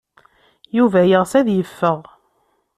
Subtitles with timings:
[0.77, 1.99] Yuba yeɣs ad yeffeɣ.